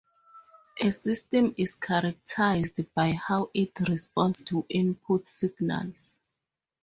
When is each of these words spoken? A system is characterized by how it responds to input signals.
A 0.79 0.89
system 0.89 1.53
is 1.59 1.75
characterized 1.75 2.79
by 2.95 3.11
how 3.13 3.51
it 3.53 3.79
responds 3.87 4.41
to 4.45 4.65
input 4.67 5.27
signals. 5.27 6.19